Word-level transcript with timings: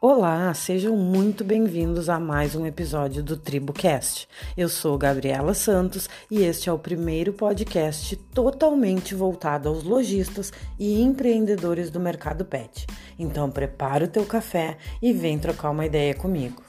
Olá, 0.00 0.54
sejam 0.54 0.96
muito 0.96 1.42
bem-vindos 1.42 2.08
a 2.08 2.20
mais 2.20 2.54
um 2.54 2.64
episódio 2.64 3.20
do 3.20 3.36
TribuCast. 3.36 4.28
Eu 4.56 4.68
sou 4.68 4.96
Gabriela 4.96 5.54
Santos 5.54 6.08
e 6.30 6.44
este 6.44 6.68
é 6.68 6.72
o 6.72 6.78
primeiro 6.78 7.32
podcast 7.32 8.14
totalmente 8.32 9.12
voltado 9.12 9.68
aos 9.68 9.82
lojistas 9.82 10.52
e 10.78 11.02
empreendedores 11.02 11.90
do 11.90 11.98
mercado 11.98 12.44
pet. 12.44 12.86
Então 13.18 13.50
prepara 13.50 14.04
o 14.04 14.08
teu 14.08 14.24
café 14.24 14.78
e 15.02 15.12
vem 15.12 15.36
trocar 15.36 15.70
uma 15.70 15.84
ideia 15.84 16.14
comigo. 16.14 16.62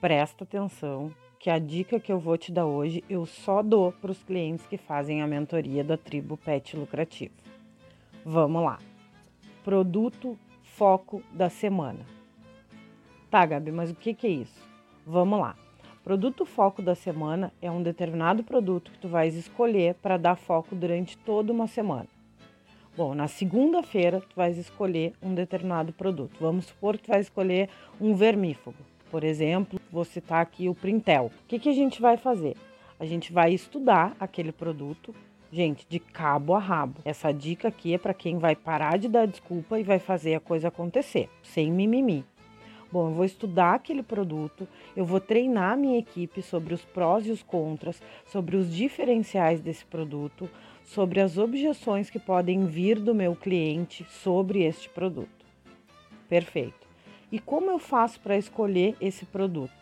Presta 0.00 0.42
atenção 0.42 1.14
que 1.46 1.50
a 1.50 1.60
dica 1.60 2.00
que 2.00 2.10
eu 2.10 2.18
vou 2.18 2.36
te 2.36 2.50
dar 2.50 2.66
hoje 2.66 3.04
eu 3.08 3.24
só 3.24 3.62
dou 3.62 3.92
para 3.92 4.10
os 4.10 4.20
clientes 4.20 4.66
que 4.66 4.76
fazem 4.76 5.22
a 5.22 5.28
mentoria 5.28 5.84
da 5.84 5.96
tribo 5.96 6.36
Pet 6.36 6.76
Lucrativo. 6.76 7.36
Vamos 8.24 8.64
lá. 8.64 8.80
Produto 9.62 10.36
foco 10.64 11.22
da 11.32 11.48
semana. 11.48 12.00
Tá, 13.30 13.46
Gabi, 13.46 13.70
mas 13.70 13.92
o 13.92 13.94
que, 13.94 14.12
que 14.12 14.26
é 14.26 14.30
isso? 14.30 14.60
Vamos 15.06 15.38
lá. 15.38 15.54
Produto 16.02 16.44
foco 16.44 16.82
da 16.82 16.96
semana 16.96 17.52
é 17.62 17.70
um 17.70 17.80
determinado 17.80 18.42
produto 18.42 18.90
que 18.90 18.98
tu 18.98 19.06
vais 19.06 19.36
escolher 19.36 19.94
para 20.02 20.16
dar 20.16 20.34
foco 20.34 20.74
durante 20.74 21.16
toda 21.16 21.52
uma 21.52 21.68
semana. 21.68 22.08
Bom, 22.96 23.14
na 23.14 23.28
segunda-feira 23.28 24.20
tu 24.20 24.34
vais 24.34 24.58
escolher 24.58 25.12
um 25.22 25.32
determinado 25.32 25.92
produto. 25.92 26.38
Vamos 26.40 26.64
supor 26.64 26.96
que 26.96 27.04
tu 27.04 27.12
vai 27.12 27.20
escolher 27.20 27.68
um 28.00 28.16
vermífugo. 28.16 28.95
Por 29.10 29.24
exemplo, 29.24 29.80
vou 29.90 30.04
citar 30.04 30.42
aqui 30.42 30.68
o 30.68 30.74
Printel. 30.74 31.26
O 31.26 31.48
que, 31.48 31.58
que 31.58 31.68
a 31.68 31.74
gente 31.74 32.00
vai 32.00 32.16
fazer? 32.16 32.56
A 32.98 33.04
gente 33.04 33.32
vai 33.32 33.52
estudar 33.52 34.16
aquele 34.18 34.52
produto, 34.52 35.14
gente, 35.52 35.86
de 35.88 35.98
cabo 35.98 36.54
a 36.54 36.58
rabo. 36.58 37.00
Essa 37.04 37.32
dica 37.32 37.68
aqui 37.68 37.94
é 37.94 37.98
para 37.98 38.14
quem 38.14 38.38
vai 38.38 38.56
parar 38.56 38.98
de 38.98 39.08
dar 39.08 39.26
desculpa 39.26 39.78
e 39.78 39.82
vai 39.82 39.98
fazer 39.98 40.34
a 40.34 40.40
coisa 40.40 40.68
acontecer, 40.68 41.28
sem 41.42 41.70
mimimi. 41.70 42.24
Bom, 42.90 43.08
eu 43.08 43.14
vou 43.14 43.24
estudar 43.24 43.74
aquele 43.74 44.02
produto, 44.02 44.66
eu 44.96 45.04
vou 45.04 45.20
treinar 45.20 45.72
a 45.72 45.76
minha 45.76 45.98
equipe 45.98 46.40
sobre 46.40 46.72
os 46.72 46.84
prós 46.84 47.26
e 47.26 47.30
os 47.30 47.42
contras, 47.42 48.00
sobre 48.24 48.56
os 48.56 48.74
diferenciais 48.74 49.60
desse 49.60 49.84
produto, 49.84 50.48
sobre 50.84 51.20
as 51.20 51.36
objeções 51.36 52.08
que 52.08 52.18
podem 52.18 52.64
vir 52.64 52.98
do 53.00 53.14
meu 53.14 53.34
cliente 53.34 54.06
sobre 54.08 54.62
este 54.62 54.88
produto. 54.88 55.44
Perfeito. 56.28 56.85
E 57.30 57.40
como 57.40 57.72
eu 57.72 57.78
faço 57.78 58.20
para 58.20 58.36
escolher 58.36 58.96
esse 59.00 59.26
produto? 59.26 59.72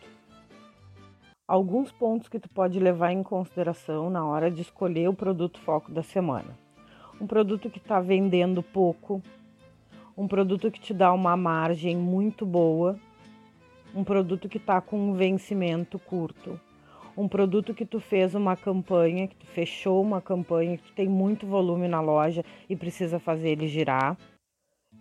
Alguns 1.47 1.91
pontos 1.91 2.27
que 2.27 2.39
tu 2.39 2.49
pode 2.49 2.79
levar 2.79 3.11
em 3.11 3.21
consideração 3.21 4.09
na 4.09 4.25
hora 4.25 4.49
de 4.49 4.63
escolher 4.63 5.07
o 5.09 5.13
produto 5.13 5.59
foco 5.59 5.91
da 5.91 6.01
semana. 6.01 6.57
Um 7.21 7.27
produto 7.27 7.69
que 7.69 7.77
está 7.77 8.01
vendendo 8.01 8.63
pouco, 8.63 9.21
um 10.17 10.27
produto 10.27 10.71
que 10.71 10.79
te 10.79 10.91
dá 10.91 11.13
uma 11.13 11.37
margem 11.37 11.95
muito 11.95 12.47
boa, 12.47 12.99
um 13.93 14.03
produto 14.03 14.49
que 14.49 14.57
está 14.57 14.81
com 14.81 14.97
um 14.97 15.13
vencimento 15.13 15.99
curto, 15.99 16.59
um 17.15 17.27
produto 17.27 17.75
que 17.75 17.85
tu 17.85 17.99
fez 17.99 18.33
uma 18.33 18.57
campanha, 18.57 19.27
que 19.27 19.35
tu 19.35 19.45
fechou 19.45 20.01
uma 20.01 20.19
campanha, 20.19 20.77
que 20.77 20.83
tu 20.83 20.93
tem 20.93 21.07
muito 21.07 21.45
volume 21.45 21.87
na 21.87 22.01
loja 22.01 22.43
e 22.67 22.75
precisa 22.75 23.19
fazer 23.19 23.49
ele 23.49 23.67
girar 23.67 24.17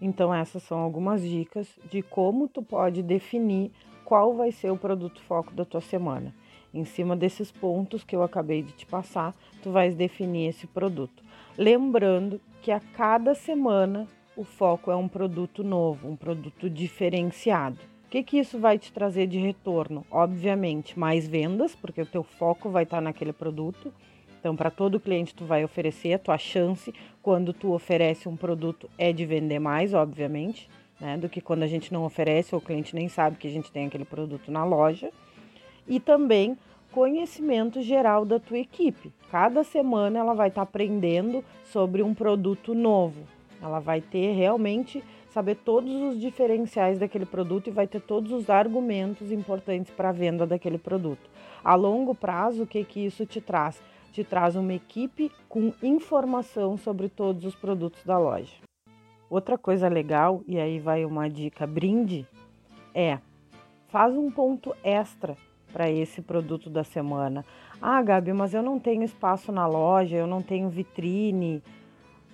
então 0.04 0.34
essas 0.34 0.62
são 0.62 0.78
algumas 0.78 1.22
dicas 1.22 1.66
de 1.90 2.02
como 2.02 2.46
tu 2.46 2.62
pode 2.62 3.02
definir 3.02 3.70
qual 4.04 4.34
vai 4.34 4.52
ser 4.52 4.70
o 4.70 4.76
produto 4.76 5.22
foco 5.22 5.54
da 5.54 5.64
tua 5.64 5.80
semana. 5.80 6.34
Em 6.74 6.84
cima 6.84 7.16
desses 7.16 7.50
pontos 7.50 8.04
que 8.04 8.14
eu 8.14 8.22
acabei 8.22 8.62
de 8.62 8.72
te 8.72 8.84
passar, 8.84 9.34
tu 9.62 9.70
vais 9.70 9.94
definir 9.94 10.48
esse 10.48 10.66
produto. 10.66 11.22
Lembrando 11.56 12.40
que 12.60 12.70
a 12.70 12.80
cada 12.80 13.34
semana 13.34 14.06
o 14.36 14.44
foco 14.44 14.90
é 14.90 14.96
um 14.96 15.08
produto 15.08 15.64
novo, 15.64 16.08
um 16.08 16.16
produto 16.16 16.68
diferenciado. 16.68 17.78
O 18.06 18.10
que, 18.10 18.22
que 18.22 18.38
isso 18.38 18.58
vai 18.58 18.78
te 18.78 18.92
trazer 18.92 19.26
de 19.26 19.38
retorno? 19.38 20.04
Obviamente, 20.10 20.98
mais 20.98 21.26
vendas, 21.26 21.74
porque 21.74 22.02
o 22.02 22.06
teu 22.06 22.22
foco 22.22 22.68
vai 22.68 22.82
estar 22.82 23.00
naquele 23.00 23.32
produto 23.32 23.92
então, 24.44 24.54
para 24.54 24.70
todo 24.70 25.00
cliente 25.00 25.34
tu 25.34 25.46
vai 25.46 25.64
oferecer 25.64 26.12
a 26.12 26.18
tua 26.18 26.36
chance 26.36 26.92
quando 27.22 27.50
tu 27.54 27.72
oferece 27.72 28.28
um 28.28 28.36
produto 28.36 28.90
é 28.98 29.10
de 29.10 29.24
vender 29.24 29.58
mais, 29.58 29.94
obviamente, 29.94 30.68
né, 31.00 31.16
do 31.16 31.30
que 31.30 31.40
quando 31.40 31.62
a 31.62 31.66
gente 31.66 31.90
não 31.90 32.04
oferece 32.04 32.54
ou 32.54 32.60
o 32.60 32.62
cliente 32.62 32.94
nem 32.94 33.08
sabe 33.08 33.38
que 33.38 33.48
a 33.48 33.50
gente 33.50 33.72
tem 33.72 33.86
aquele 33.86 34.04
produto 34.04 34.52
na 34.52 34.62
loja. 34.62 35.10
E 35.88 35.98
também 35.98 36.58
conhecimento 36.92 37.80
geral 37.80 38.26
da 38.26 38.38
tua 38.38 38.58
equipe. 38.58 39.10
Cada 39.30 39.64
semana 39.64 40.18
ela 40.18 40.34
vai 40.34 40.48
estar 40.48 40.60
tá 40.60 40.68
aprendendo 40.68 41.42
sobre 41.64 42.02
um 42.02 42.12
produto 42.12 42.74
novo. 42.74 43.22
Ela 43.62 43.80
vai 43.80 44.02
ter 44.02 44.34
realmente 44.34 45.02
saber 45.30 45.54
todos 45.54 45.90
os 45.90 46.20
diferenciais 46.20 46.98
daquele 46.98 47.24
produto 47.24 47.68
e 47.68 47.72
vai 47.72 47.86
ter 47.86 48.02
todos 48.02 48.30
os 48.30 48.50
argumentos 48.50 49.32
importantes 49.32 49.90
para 49.90 50.10
a 50.10 50.12
venda 50.12 50.46
daquele 50.46 50.76
produto. 50.76 51.30
A 51.64 51.74
longo 51.74 52.14
prazo, 52.14 52.64
o 52.64 52.66
que 52.66 52.84
que 52.84 53.06
isso 53.06 53.24
te 53.24 53.40
traz? 53.40 53.80
Te 54.14 54.22
traz 54.22 54.54
uma 54.54 54.72
equipe 54.72 55.28
com 55.48 55.72
informação 55.82 56.76
sobre 56.76 57.08
todos 57.08 57.44
os 57.44 57.56
produtos 57.56 58.04
da 58.04 58.16
loja. 58.16 58.54
Outra 59.28 59.58
coisa 59.58 59.88
legal, 59.88 60.40
e 60.46 60.56
aí 60.56 60.78
vai 60.78 61.04
uma 61.04 61.28
dica 61.28 61.66
brinde, 61.66 62.24
é 62.94 63.18
faz 63.88 64.16
um 64.16 64.30
ponto 64.30 64.72
extra 64.84 65.36
para 65.72 65.90
esse 65.90 66.22
produto 66.22 66.70
da 66.70 66.84
semana. 66.84 67.44
Ah, 67.82 68.00
Gabi, 68.00 68.32
mas 68.32 68.54
eu 68.54 68.62
não 68.62 68.78
tenho 68.78 69.02
espaço 69.02 69.50
na 69.50 69.66
loja, 69.66 70.16
eu 70.16 70.28
não 70.28 70.40
tenho 70.40 70.70
vitrine. 70.70 71.60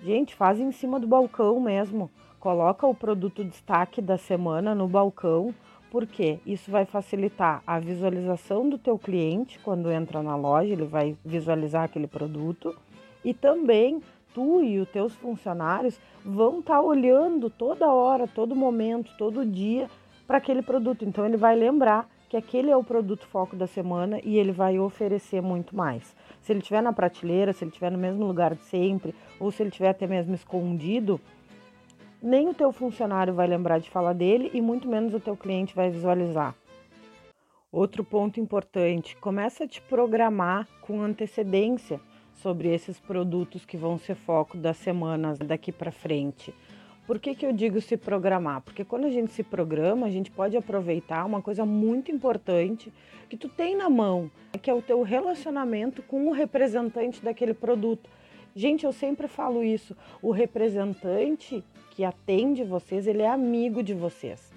Gente, 0.03 0.35
faz 0.35 0.59
em 0.59 0.71
cima 0.71 0.99
do 0.99 1.07
balcão 1.07 1.59
mesmo. 1.59 2.11
Coloca 2.39 2.85
o 2.85 2.93
produto 2.93 3.43
destaque 3.43 4.03
da 4.03 4.19
semana 4.19 4.75
no 4.75 4.87
balcão 4.87 5.51
porque 5.91 6.39
isso 6.45 6.71
vai 6.71 6.85
facilitar 6.85 7.61
a 7.67 7.77
visualização 7.77 8.67
do 8.67 8.77
teu 8.77 8.97
cliente 8.97 9.59
quando 9.59 9.91
entra 9.91 10.23
na 10.23 10.37
loja, 10.37 10.71
ele 10.71 10.85
vai 10.85 11.17
visualizar 11.23 11.83
aquele 11.83 12.07
produto 12.07 12.73
e 13.25 13.33
também 13.33 14.01
tu 14.33 14.63
e 14.63 14.79
os 14.79 14.89
teus 14.89 15.13
funcionários 15.15 15.99
vão 16.23 16.59
estar 16.59 16.75
tá 16.75 16.81
olhando 16.81 17.49
toda 17.49 17.91
hora, 17.91 18.25
todo 18.25 18.55
momento, 18.55 19.11
todo 19.17 19.45
dia 19.45 19.89
para 20.25 20.37
aquele 20.37 20.61
produto. 20.61 21.03
Então 21.03 21.25
ele 21.25 21.35
vai 21.35 21.57
lembrar 21.57 22.09
que 22.29 22.37
aquele 22.37 22.71
é 22.71 22.77
o 22.77 22.83
produto 22.83 23.27
foco 23.27 23.57
da 23.57 23.67
semana 23.67 24.17
e 24.23 24.37
ele 24.37 24.53
vai 24.53 24.79
oferecer 24.79 25.41
muito 25.41 25.75
mais. 25.75 26.15
Se 26.41 26.53
ele 26.53 26.59
estiver 26.59 26.81
na 26.81 26.93
prateleira, 26.93 27.51
se 27.51 27.65
ele 27.65 27.69
estiver 27.71 27.91
no 27.91 27.97
mesmo 27.97 28.25
lugar 28.25 28.55
de 28.55 28.63
sempre, 28.63 29.13
ou 29.37 29.51
se 29.51 29.61
ele 29.61 29.69
estiver 29.69 29.89
até 29.89 30.07
mesmo 30.07 30.33
escondido, 30.33 31.19
nem 32.21 32.47
o 32.47 32.53
teu 32.53 32.71
funcionário 32.71 33.33
vai 33.33 33.47
lembrar 33.47 33.79
de 33.79 33.89
falar 33.89 34.13
dele 34.13 34.51
e 34.53 34.61
muito 34.61 34.87
menos 34.87 35.13
o 35.13 35.19
teu 35.19 35.35
cliente 35.35 35.75
vai 35.75 35.89
visualizar. 35.89 36.55
Outro 37.71 38.03
ponto 38.03 38.39
importante, 38.39 39.15
começa 39.15 39.63
a 39.63 39.67
te 39.67 39.81
programar 39.81 40.67
com 40.81 41.01
antecedência 41.01 41.99
sobre 42.33 42.73
esses 42.73 42.99
produtos 42.99 43.65
que 43.65 43.77
vão 43.77 43.97
ser 43.97 44.15
foco 44.15 44.57
das 44.57 44.77
semanas 44.77 45.39
daqui 45.39 45.71
para 45.71 45.91
frente. 45.91 46.53
Por 47.07 47.19
que, 47.19 47.33
que 47.33 47.45
eu 47.45 47.51
digo 47.51 47.81
se 47.81 47.97
programar? 47.97 48.61
Porque 48.61 48.85
quando 48.85 49.05
a 49.05 49.09
gente 49.09 49.31
se 49.31 49.43
programa, 49.43 50.05
a 50.05 50.09
gente 50.09 50.29
pode 50.29 50.55
aproveitar 50.55 51.25
uma 51.25 51.41
coisa 51.41 51.65
muito 51.65 52.11
importante 52.11 52.93
que 53.29 53.37
tu 53.37 53.49
tem 53.49 53.75
na 53.75 53.89
mão, 53.89 54.29
que 54.61 54.69
é 54.69 54.73
o 54.73 54.81
teu 54.81 55.01
relacionamento 55.01 56.01
com 56.03 56.27
o 56.27 56.31
representante 56.31 57.23
daquele 57.23 57.53
produto. 57.53 58.09
Gente, 58.55 58.85
eu 58.85 58.91
sempre 58.91 59.27
falo 59.27 59.63
isso. 59.63 59.95
O 60.21 60.31
representante 60.31 61.63
que 61.91 62.03
atende 62.03 62.63
vocês, 62.63 63.07
ele 63.07 63.21
é 63.21 63.29
amigo 63.29 63.81
de 63.81 63.93
vocês. 63.93 64.51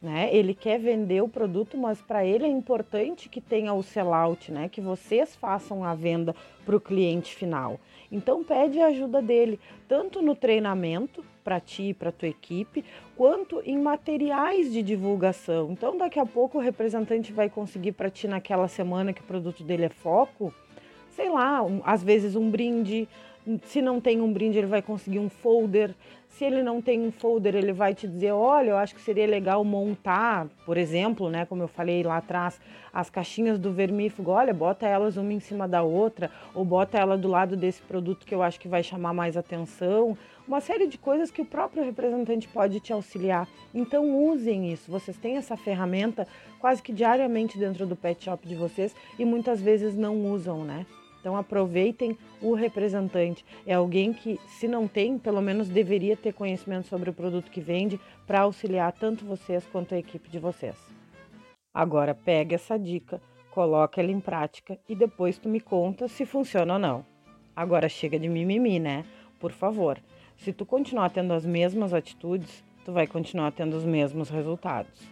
Né? 0.00 0.34
Ele 0.34 0.54
quer 0.54 0.78
vender 0.78 1.22
o 1.22 1.28
produto, 1.28 1.76
mas 1.76 2.00
para 2.00 2.24
ele 2.24 2.46
é 2.46 2.48
importante 2.48 3.28
que 3.28 3.40
tenha 3.40 3.74
o 3.74 3.82
sellout, 3.82 4.50
né? 4.50 4.66
Que 4.66 4.80
vocês 4.80 5.36
façam 5.36 5.84
a 5.84 5.94
venda 5.94 6.34
para 6.64 6.74
o 6.74 6.80
cliente 6.80 7.34
final. 7.34 7.78
Então 8.10 8.42
pede 8.42 8.80
a 8.80 8.86
ajuda 8.86 9.20
dele, 9.20 9.60
tanto 9.86 10.22
no 10.22 10.34
treinamento 10.34 11.22
para 11.44 11.60
ti 11.60 11.90
e 11.90 11.94
para 11.94 12.10
tua 12.10 12.28
equipe, 12.28 12.82
quanto 13.14 13.60
em 13.60 13.78
materiais 13.78 14.72
de 14.72 14.82
divulgação. 14.82 15.70
Então 15.70 15.98
daqui 15.98 16.18
a 16.18 16.24
pouco 16.24 16.56
o 16.56 16.62
representante 16.62 17.30
vai 17.30 17.50
conseguir 17.50 17.92
para 17.92 18.08
ti 18.08 18.26
naquela 18.26 18.68
semana 18.68 19.12
que 19.12 19.20
o 19.20 19.24
produto 19.24 19.62
dele 19.62 19.84
é 19.84 19.90
foco, 19.90 20.52
sei 21.16 21.28
lá, 21.28 21.62
um, 21.62 21.80
às 21.84 22.02
vezes 22.02 22.36
um 22.36 22.50
brinde. 22.50 23.08
Se 23.64 23.80
não 23.80 24.00
tem 24.00 24.20
um 24.20 24.32
brinde, 24.32 24.58
ele 24.58 24.66
vai 24.66 24.82
conseguir 24.82 25.18
um 25.18 25.28
folder. 25.28 25.94
Se 26.30 26.44
ele 26.44 26.62
não 26.62 26.80
tem 26.80 27.00
um 27.00 27.10
folder, 27.10 27.54
ele 27.54 27.72
vai 27.72 27.92
te 27.92 28.06
dizer: 28.06 28.32
olha, 28.32 28.70
eu 28.70 28.76
acho 28.76 28.94
que 28.94 29.00
seria 29.00 29.26
legal 29.26 29.62
montar, 29.64 30.46
por 30.64 30.78
exemplo, 30.78 31.28
né, 31.28 31.44
como 31.44 31.62
eu 31.62 31.68
falei 31.68 32.02
lá 32.02 32.16
atrás, 32.16 32.58
as 32.92 33.10
caixinhas 33.10 33.58
do 33.58 33.72
vermífugo. 33.72 34.30
Olha, 34.30 34.54
bota 34.54 34.86
elas 34.86 35.16
uma 35.16 35.32
em 35.32 35.40
cima 35.40 35.68
da 35.68 35.82
outra, 35.82 36.30
ou 36.54 36.64
bota 36.64 36.96
ela 36.96 37.18
do 37.18 37.28
lado 37.28 37.56
desse 37.56 37.82
produto 37.82 38.24
que 38.24 38.34
eu 38.34 38.42
acho 38.42 38.58
que 38.58 38.68
vai 38.68 38.82
chamar 38.82 39.12
mais 39.12 39.36
atenção. 39.36 40.16
Uma 40.46 40.60
série 40.60 40.86
de 40.86 40.96
coisas 40.96 41.30
que 41.30 41.42
o 41.42 41.44
próprio 41.44 41.84
representante 41.84 42.48
pode 42.48 42.80
te 42.80 42.92
auxiliar. 42.92 43.46
Então, 43.74 44.16
usem 44.26 44.72
isso. 44.72 44.90
Vocês 44.90 45.16
têm 45.16 45.36
essa 45.36 45.56
ferramenta 45.56 46.26
quase 46.58 46.82
que 46.82 46.92
diariamente 46.92 47.58
dentro 47.58 47.86
do 47.86 47.96
pet 47.96 48.24
shop 48.24 48.48
de 48.48 48.54
vocês 48.54 48.94
e 49.18 49.24
muitas 49.24 49.60
vezes 49.60 49.96
não 49.96 50.32
usam, 50.32 50.64
né? 50.64 50.86
Então 51.20 51.36
aproveitem 51.36 52.16
o 52.40 52.54
representante. 52.54 53.44
É 53.66 53.74
alguém 53.74 54.12
que, 54.12 54.40
se 54.48 54.66
não 54.66 54.88
tem, 54.88 55.18
pelo 55.18 55.40
menos 55.40 55.68
deveria 55.68 56.16
ter 56.16 56.32
conhecimento 56.32 56.88
sobre 56.88 57.10
o 57.10 57.12
produto 57.14 57.50
que 57.50 57.60
vende 57.60 58.00
para 58.26 58.40
auxiliar 58.40 58.92
tanto 58.92 59.24
vocês 59.24 59.66
quanto 59.70 59.94
a 59.94 59.98
equipe 59.98 60.28
de 60.28 60.38
vocês. 60.38 60.76
Agora 61.72 62.14
pega 62.14 62.56
essa 62.56 62.78
dica, 62.78 63.20
coloca 63.50 64.00
ela 64.00 64.10
em 64.10 64.20
prática 64.20 64.78
e 64.88 64.94
depois 64.94 65.38
tu 65.38 65.48
me 65.48 65.60
conta 65.60 66.08
se 66.08 66.24
funciona 66.24 66.74
ou 66.74 66.78
não. 66.78 67.06
Agora 67.54 67.88
chega 67.88 68.18
de 68.18 68.28
mimimi, 68.28 68.78
né? 68.78 69.04
Por 69.38 69.52
favor. 69.52 69.98
Se 70.38 70.52
tu 70.52 70.64
continuar 70.64 71.10
tendo 71.10 71.34
as 71.34 71.44
mesmas 71.44 71.92
atitudes, 71.92 72.64
tu 72.84 72.92
vai 72.92 73.06
continuar 73.06 73.52
tendo 73.52 73.76
os 73.76 73.84
mesmos 73.84 74.30
resultados. 74.30 75.06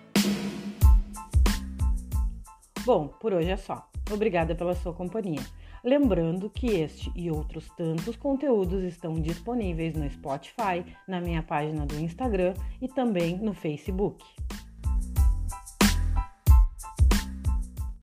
Bom, 2.85 3.09
por 3.21 3.35
hoje 3.35 3.51
é 3.51 3.57
só. 3.57 3.87
Obrigada 4.11 4.55
pela 4.55 4.75
sua 4.75 4.95
companhia. 4.95 5.43
Lembrando 5.85 6.51
que 6.51 6.67
este 6.67 7.11
e 7.15 7.31
outros 7.31 7.69
tantos 7.77 8.17
conteúdos 8.17 8.83
estão 8.83 9.15
disponíveis 9.15 9.95
no 9.95 10.09
Spotify, 10.11 10.85
na 11.07 11.21
minha 11.21 11.43
página 11.43 11.87
do 11.87 11.99
Instagram 11.99 12.55
e 12.81 12.89
também 12.89 13.37
no 13.39 13.55
Facebook. 13.55 14.25